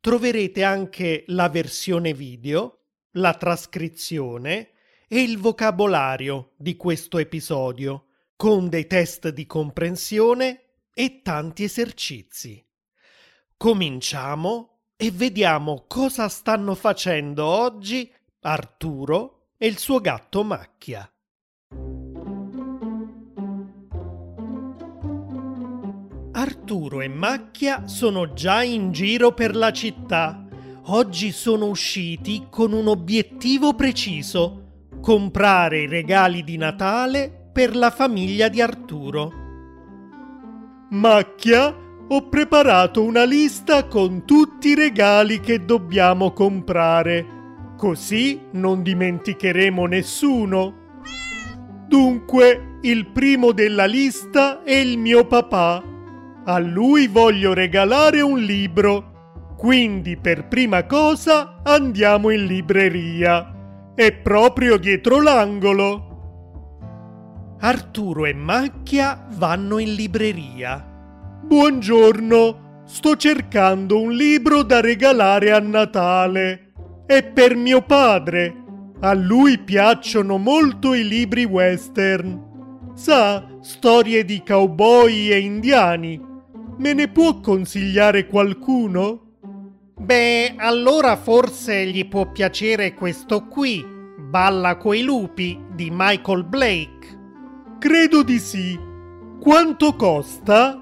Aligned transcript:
troverete 0.00 0.62
anche 0.62 1.24
la 1.28 1.48
versione 1.48 2.12
video, 2.12 2.84
la 3.12 3.34
trascrizione 3.34 4.70
e 5.08 5.22
il 5.22 5.38
vocabolario 5.38 6.52
di 6.56 6.76
questo 6.76 7.18
episodio, 7.18 8.06
con 8.36 8.68
dei 8.68 8.86
test 8.86 9.30
di 9.30 9.46
comprensione 9.46 10.64
e 10.94 11.22
tanti 11.22 11.64
esercizi. 11.64 12.64
Cominciamo 13.56 14.92
e 14.96 15.10
vediamo 15.10 15.84
cosa 15.88 16.28
stanno 16.28 16.74
facendo 16.74 17.44
oggi 17.44 18.12
Arturo 18.40 19.50
e 19.56 19.66
il 19.66 19.78
suo 19.78 20.00
gatto 20.00 20.44
Macchia. 20.44 21.10
Arturo 26.38 27.00
e 27.00 27.08
Macchia 27.08 27.88
sono 27.88 28.32
già 28.32 28.62
in 28.62 28.92
giro 28.92 29.32
per 29.32 29.56
la 29.56 29.72
città. 29.72 30.46
Oggi 30.84 31.32
sono 31.32 31.66
usciti 31.66 32.46
con 32.48 32.72
un 32.72 32.86
obiettivo 32.86 33.74
preciso: 33.74 34.86
comprare 35.00 35.80
i 35.80 35.88
regali 35.88 36.44
di 36.44 36.56
Natale 36.56 37.50
per 37.52 37.74
la 37.74 37.90
famiglia 37.90 38.46
di 38.46 38.60
Arturo. 38.60 39.32
Macchia, 40.90 41.74
ho 42.06 42.28
preparato 42.28 43.02
una 43.02 43.24
lista 43.24 43.86
con 43.86 44.24
tutti 44.24 44.68
i 44.68 44.74
regali 44.76 45.40
che 45.40 45.64
dobbiamo 45.64 46.32
comprare, 46.32 47.26
così 47.76 48.42
non 48.52 48.84
dimenticheremo 48.84 49.86
nessuno. 49.86 50.74
Dunque, 51.88 52.78
il 52.82 53.08
primo 53.08 53.50
della 53.50 53.86
lista 53.86 54.62
è 54.62 54.76
il 54.76 54.98
mio 54.98 55.26
papà 55.26 55.96
a 56.48 56.58
lui 56.58 57.08
voglio 57.08 57.52
regalare 57.52 58.22
un 58.22 58.38
libro. 58.38 59.52
Quindi 59.56 60.16
per 60.16 60.48
prima 60.48 60.86
cosa 60.86 61.60
andiamo 61.62 62.30
in 62.30 62.46
libreria. 62.46 63.92
È 63.94 64.12
proprio 64.12 64.78
dietro 64.78 65.20
l'angolo. 65.20 66.06
Arturo 67.60 68.24
e 68.24 68.32
Macchia 68.32 69.26
vanno 69.32 69.78
in 69.78 69.92
libreria. 69.92 70.82
Buongiorno, 71.42 72.82
sto 72.86 73.16
cercando 73.16 74.00
un 74.00 74.12
libro 74.12 74.62
da 74.62 74.80
regalare 74.80 75.52
a 75.52 75.58
Natale. 75.58 76.72
È 77.04 77.22
per 77.24 77.56
mio 77.56 77.82
padre. 77.82 78.54
A 79.00 79.12
lui 79.12 79.58
piacciono 79.58 80.38
molto 80.38 80.94
i 80.94 81.06
libri 81.06 81.44
western. 81.44 82.46
Sa, 82.94 83.44
storie 83.60 84.24
di 84.24 84.42
cowboy 84.42 85.28
e 85.30 85.40
indiani 85.40 86.28
Me 86.78 86.92
ne 86.92 87.08
può 87.08 87.40
consigliare 87.40 88.28
qualcuno? 88.28 89.38
Beh, 89.98 90.54
allora 90.56 91.16
forse 91.16 91.86
gli 91.86 92.06
può 92.06 92.30
piacere 92.30 92.94
questo 92.94 93.46
qui, 93.46 93.84
Balla 94.16 94.76
coi 94.76 95.02
lupi 95.02 95.60
di 95.74 95.90
Michael 95.90 96.44
Blake. 96.44 97.18
Credo 97.80 98.22
di 98.22 98.38
sì. 98.38 98.78
Quanto 99.40 99.96
costa? 99.96 100.78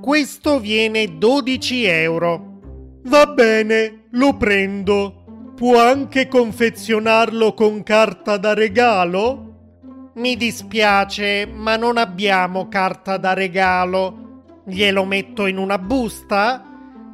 Questo 0.00 0.58
viene 0.58 1.16
12 1.16 1.84
euro. 1.84 2.58
Va 3.04 3.26
bene, 3.26 4.06
lo 4.10 4.36
prendo. 4.36 5.52
Può 5.54 5.80
anche 5.80 6.26
confezionarlo 6.26 7.54
con 7.54 7.84
carta 7.84 8.36
da 8.36 8.52
regalo? 8.52 10.10
Mi 10.14 10.34
dispiace, 10.36 11.46
ma 11.46 11.76
non 11.76 11.98
abbiamo 11.98 12.66
carta 12.66 13.16
da 13.16 13.32
regalo. 13.32 14.23
Glielo 14.66 15.04
metto 15.04 15.44
in 15.44 15.58
una 15.58 15.76
busta? 15.76 16.64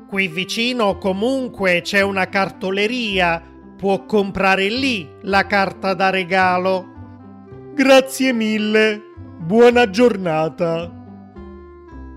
Qui 0.08 0.28
vicino 0.28 0.98
comunque 0.98 1.80
c'è 1.82 2.00
una 2.00 2.28
cartoleria. 2.28 3.42
Può 3.76 4.04
comprare 4.04 4.68
lì 4.68 5.08
la 5.22 5.46
carta 5.46 5.94
da 5.94 6.10
regalo. 6.10 6.86
Grazie 7.74 8.32
mille. 8.32 9.02
Buona 9.40 9.90
giornata. 9.90 10.98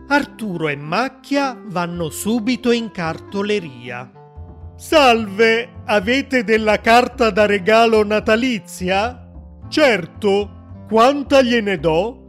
Arturo 0.08 0.68
e 0.68 0.76
Macchia 0.76 1.60
vanno 1.66 2.12
subito 2.12 2.72
in 2.72 2.92
cartoleria. 2.92 4.12
Salve, 4.76 5.82
avete 5.86 6.44
della 6.44 6.80
carta 6.80 7.32
da 7.32 7.48
regalo 7.48 8.04
natalizia? 8.04 9.32
Certo, 9.68 10.86
quanta 10.88 11.42
gliene 11.42 11.80
do? 11.80 12.23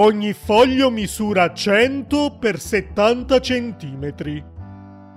Ogni 0.00 0.32
foglio 0.32 0.90
misura 0.90 1.52
100 1.52 2.38
x 2.40 2.54
70 2.54 3.40
cm. 3.40 4.44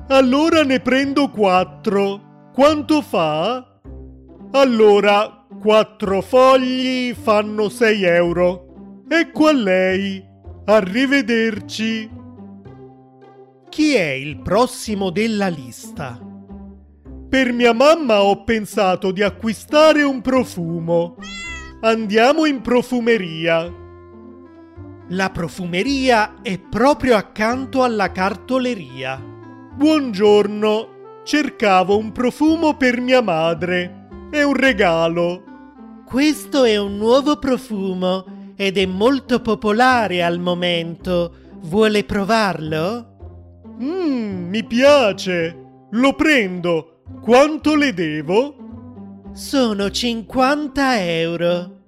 Allora 0.08 0.64
ne 0.64 0.80
prendo 0.80 1.30
4. 1.30 2.50
Quanto 2.52 3.04
fa? 3.04 3.80
Allora, 4.54 5.46
4 5.62 6.22
fogli 6.22 7.14
fanno 7.14 7.70
6 7.70 8.04
euro. 8.06 9.04
Ecco 9.08 9.48
a 9.50 9.54
lei. 9.54 10.28
Arrivederci. 10.66 12.10
Chi 13.70 13.94
è 13.94 14.10
il 14.10 14.42
prossimo 14.42 15.12
della 15.12 15.48
lista? 15.48 16.20
Per 17.30 17.54
mia 17.54 17.74
mamma 17.74 18.24
ho 18.24 18.44
pensato 18.44 19.12
di 19.12 19.22
acquistare 19.22 20.02
un 20.02 20.22
profumo. 20.22 21.18
Andiamo 21.82 22.48
in 22.48 22.62
profumeria. 22.62 23.81
La 25.14 25.30
profumeria 25.30 26.36
è 26.42 26.58
proprio 26.58 27.18
accanto 27.18 27.84
alla 27.84 28.14
cartoleria. 28.14 29.22
Buongiorno, 29.76 31.22
cercavo 31.26 31.98
un 31.98 32.14
profumo 32.14 32.78
per 32.78 33.02
mia 33.02 33.22
madre. 33.22 34.08
È 34.32 34.42
un 34.42 34.54
regalo. 34.54 35.44
Questo 36.06 36.64
è 36.64 36.78
un 36.78 36.96
nuovo 36.96 37.36
profumo 37.40 38.54
ed 38.56 38.78
è 38.78 38.86
molto 38.86 39.42
popolare 39.42 40.24
al 40.24 40.40
momento. 40.40 41.34
Vuole 41.64 42.06
provarlo? 42.06 43.66
Mmm, 43.82 44.48
mi 44.48 44.64
piace. 44.64 45.88
Lo 45.92 46.14
prendo. 46.14 47.02
Quanto 47.22 47.76
le 47.76 47.94
devo? 47.94 48.56
Sono 49.34 49.92
50 49.92 51.02
euro. 51.06 51.80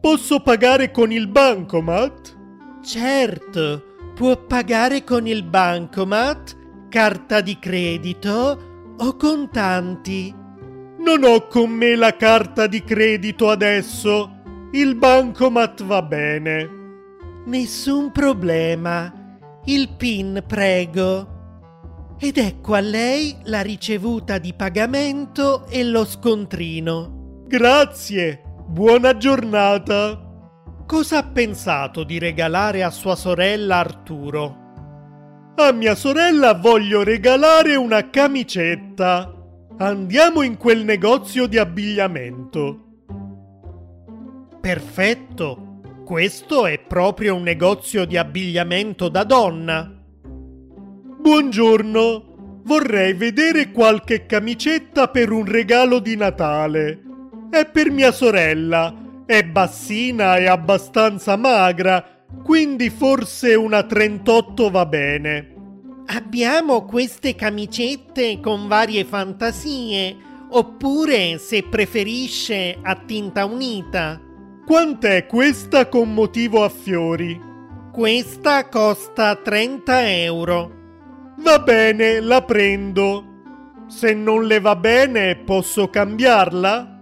Posso 0.00 0.40
pagare 0.40 0.92
con 0.92 1.10
il 1.10 1.26
bancomat? 1.26 2.38
Certo, 2.82 3.82
può 4.14 4.36
pagare 4.36 5.04
con 5.04 5.26
il 5.26 5.42
bancomat, 5.42 6.88
carta 6.88 7.40
di 7.40 7.58
credito 7.58 8.94
o 8.96 9.16
contanti. 9.16 10.34
Non 10.98 11.24
ho 11.24 11.46
con 11.46 11.70
me 11.70 11.94
la 11.94 12.16
carta 12.16 12.66
di 12.66 12.82
credito 12.82 13.50
adesso. 13.50 14.38
Il 14.72 14.96
bancomat 14.96 15.84
va 15.84 16.02
bene. 16.02 16.68
Nessun 17.46 18.12
problema. 18.12 19.12
Il 19.64 19.94
PIN, 19.96 20.44
prego. 20.46 21.38
Ed 22.18 22.36
ecco 22.36 22.74
a 22.74 22.80
lei 22.80 23.36
la 23.44 23.62
ricevuta 23.62 24.38
di 24.38 24.52
pagamento 24.54 25.66
e 25.68 25.84
lo 25.84 26.04
scontrino. 26.04 27.44
Grazie. 27.46 28.42
Buona 28.66 29.16
giornata. 29.16 30.29
Cosa 30.90 31.18
ha 31.18 31.22
pensato 31.22 32.02
di 32.02 32.18
regalare 32.18 32.82
a 32.82 32.90
sua 32.90 33.14
sorella 33.14 33.76
Arturo? 33.76 35.52
A 35.54 35.70
mia 35.70 35.94
sorella 35.94 36.54
voglio 36.54 37.04
regalare 37.04 37.76
una 37.76 38.10
camicetta. 38.10 39.32
Andiamo 39.78 40.42
in 40.42 40.56
quel 40.56 40.84
negozio 40.84 41.46
di 41.46 41.58
abbigliamento. 41.58 43.04
Perfetto. 44.60 45.80
Questo 46.04 46.66
è 46.66 46.80
proprio 46.80 47.36
un 47.36 47.42
negozio 47.42 48.04
di 48.04 48.16
abbigliamento 48.16 49.08
da 49.08 49.22
donna. 49.22 49.88
Buongiorno. 50.24 52.62
Vorrei 52.64 53.12
vedere 53.12 53.70
qualche 53.70 54.26
camicetta 54.26 55.06
per 55.06 55.30
un 55.30 55.44
regalo 55.44 56.00
di 56.00 56.16
Natale. 56.16 57.00
È 57.48 57.64
per 57.64 57.92
mia 57.92 58.10
sorella 58.10 59.06
è 59.30 59.44
bassina 59.44 60.38
e 60.38 60.48
abbastanza 60.48 61.36
magra, 61.36 62.04
quindi 62.42 62.90
forse 62.90 63.54
una 63.54 63.84
38 63.84 64.70
va 64.70 64.86
bene. 64.86 65.54
Abbiamo 66.06 66.84
queste 66.84 67.36
camicette 67.36 68.40
con 68.40 68.66
varie 68.66 69.04
fantasie. 69.04 70.16
oppure 70.52 71.38
se 71.38 71.62
preferisce 71.62 72.76
a 72.82 72.96
tinta 72.96 73.44
unita. 73.44 74.20
Quant'è 74.66 75.26
questa 75.26 75.86
con 75.86 76.12
motivo 76.12 76.64
a 76.64 76.68
fiori? 76.68 77.40
Questa 77.92 78.68
costa 78.68 79.36
30 79.36 80.10
euro. 80.10 80.72
Va 81.38 81.60
bene, 81.60 82.18
la 82.18 82.42
prendo. 82.42 83.24
Se 83.86 84.12
non 84.12 84.44
le 84.44 84.58
va 84.58 84.74
bene, 84.74 85.36
posso 85.36 85.88
cambiarla? 85.88 87.00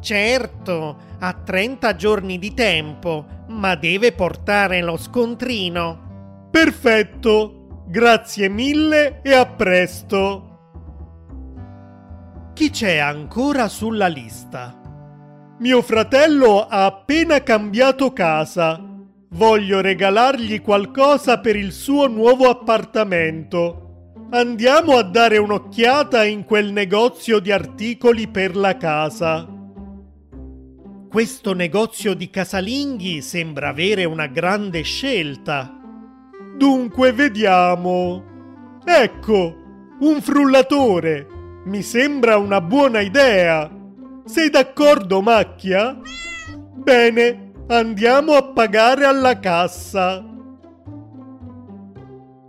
Certo, 0.00 1.03
ha 1.18 1.32
30 1.32 1.94
giorni 1.96 2.38
di 2.38 2.54
tempo, 2.54 3.26
ma 3.48 3.74
deve 3.74 4.12
portare 4.12 4.82
lo 4.82 4.96
scontrino. 4.96 6.48
Perfetto, 6.50 7.84
grazie 7.88 8.48
mille 8.48 9.20
e 9.22 9.32
a 9.34 9.46
presto. 9.46 10.48
Chi 12.54 12.70
c'è 12.70 12.98
ancora 12.98 13.68
sulla 13.68 14.06
lista? 14.06 14.80
Mio 15.58 15.82
fratello 15.82 16.66
ha 16.66 16.84
appena 16.84 17.42
cambiato 17.42 18.12
casa. 18.12 18.80
Voglio 19.30 19.80
regalargli 19.80 20.60
qualcosa 20.62 21.40
per 21.40 21.56
il 21.56 21.72
suo 21.72 22.06
nuovo 22.06 22.48
appartamento. 22.48 24.12
Andiamo 24.30 24.96
a 24.96 25.02
dare 25.02 25.38
un'occhiata 25.38 26.24
in 26.24 26.44
quel 26.44 26.72
negozio 26.72 27.38
di 27.38 27.52
articoli 27.52 28.28
per 28.28 28.56
la 28.56 28.76
casa. 28.76 29.53
Questo 31.14 31.54
negozio 31.54 32.12
di 32.12 32.28
casalinghi 32.28 33.22
sembra 33.22 33.68
avere 33.68 34.04
una 34.04 34.26
grande 34.26 34.82
scelta. 34.82 35.72
Dunque 36.56 37.12
vediamo. 37.12 38.80
Ecco, 38.84 39.54
un 40.00 40.20
frullatore. 40.20 41.28
Mi 41.66 41.82
sembra 41.82 42.36
una 42.36 42.60
buona 42.60 42.98
idea. 42.98 43.70
Sei 44.24 44.50
d'accordo, 44.50 45.22
Macchia? 45.22 46.00
Bene, 46.74 47.52
andiamo 47.68 48.32
a 48.32 48.50
pagare 48.52 49.04
alla 49.04 49.38
cassa. 49.38 50.20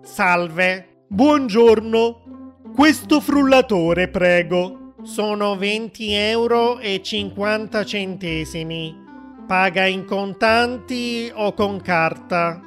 Salve. 0.01 1.03
Buongiorno. 1.07 2.61
Questo 2.73 3.19
frullatore, 3.19 4.07
prego. 4.07 4.84
Sono 5.05 5.55
20 5.55 6.13
euro 6.13 6.79
e 6.79 6.99
50 6.99 7.85
centesimi. 7.85 9.03
Paga 9.45 9.85
in 9.85 10.03
contanti 10.03 11.31
o 11.31 11.53
con 11.53 11.79
carta? 11.79 12.59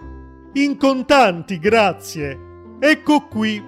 In 0.53 0.77
contanti, 0.77 1.59
grazie. 1.59 2.39
Ecco 2.79 3.27
qui. 3.27 3.61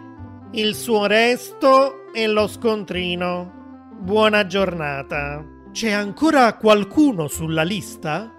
Il 0.53 0.77
suo 0.77 1.07
resto 1.07 2.13
e 2.13 2.29
lo 2.29 2.47
scontrino. 2.47 3.89
Buona 3.99 4.47
giornata. 4.47 5.45
C'è 5.73 5.91
ancora 5.91 6.55
qualcuno 6.55 7.27
sulla 7.27 7.65
lista? 7.65 8.33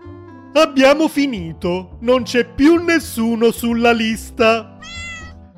Abbiamo 0.54 1.10
finito, 1.10 1.98
non 2.00 2.24
c'è 2.24 2.46
più 2.46 2.82
nessuno 2.82 3.52
sulla 3.52 3.92
lista. 3.92 4.78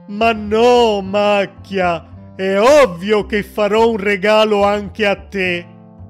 Ma 0.08 0.34
no, 0.34 1.00
macchia, 1.02 2.12
è 2.35 2.59
ovvio 2.59 3.25
che 3.25 3.44
farò 3.44 3.89
un 3.89 3.97
regalo 3.97 4.63
anche 4.63 5.06
a 5.06 5.15
te. 5.15 5.68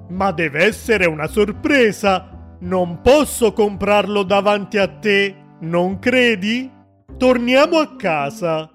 Ma 0.10 0.32
deve 0.32 0.64
essere 0.66 1.06
una 1.06 1.28
sorpresa. 1.28 2.58
Non 2.60 3.02
posso 3.02 3.52
comprarlo 3.52 4.24
davanti 4.24 4.78
a 4.78 4.88
te, 4.88 5.36
non 5.62 6.00
credi? 6.00 6.72
Torniamo 7.18 7.78
a 7.78 7.96
casa. 7.96 8.72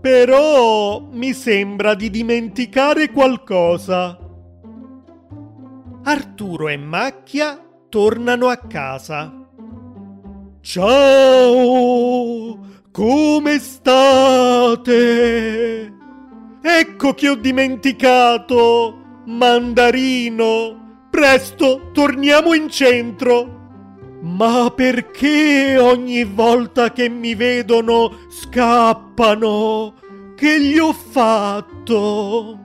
Però 0.00 1.00
mi 1.12 1.32
sembra 1.32 1.94
di 1.94 2.10
dimenticare 2.10 3.10
qualcosa. 3.10 4.18
Arturo 6.02 6.68
e 6.68 6.76
Macchia 6.76 7.58
tornano 7.88 8.48
a 8.48 8.56
casa. 8.56 9.32
Ciao! 10.60 12.58
Come 12.90 13.58
state? 13.58 14.92
Ecco 16.66 17.12
che 17.12 17.28
ho 17.28 17.34
dimenticato! 17.34 19.22
Mandarino! 19.26 21.08
Presto, 21.10 21.90
torniamo 21.92 22.54
in 22.54 22.70
centro! 22.70 24.22
Ma 24.22 24.72
perché 24.74 25.76
ogni 25.76 26.24
volta 26.24 26.90
che 26.90 27.10
mi 27.10 27.34
vedono 27.34 28.26
scappano? 28.30 29.94
Che 30.34 30.60
gli 30.62 30.78
ho 30.78 30.94
fatto? 30.94 32.58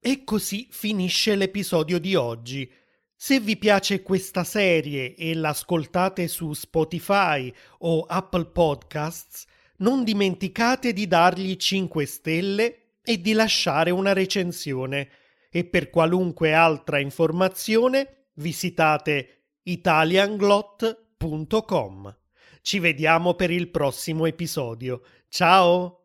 E 0.00 0.24
così 0.24 0.66
finisce 0.72 1.36
l'episodio 1.36 2.00
di 2.00 2.16
oggi. 2.16 2.68
Se 3.14 3.38
vi 3.38 3.56
piace 3.56 4.02
questa 4.02 4.42
serie 4.42 5.14
e 5.14 5.34
l'ascoltate 5.34 6.26
su 6.26 6.52
Spotify 6.52 7.52
o 7.78 8.02
Apple 8.02 8.46
Podcasts, 8.46 9.46
non 9.78 10.04
dimenticate 10.04 10.92
di 10.92 11.06
dargli 11.06 11.56
5 11.56 12.04
stelle 12.06 12.82
e 13.02 13.20
di 13.20 13.32
lasciare 13.32 13.90
una 13.90 14.12
recensione 14.12 15.08
e 15.50 15.64
per 15.64 15.90
qualunque 15.90 16.52
altra 16.52 17.00
informazione 17.00 18.26
visitate 18.34 19.46
italianglot.com. 19.62 22.16
Ci 22.60 22.80
vediamo 22.80 23.34
per 23.34 23.50
il 23.50 23.70
prossimo 23.70 24.26
episodio. 24.26 25.00
Ciao! 25.28 25.97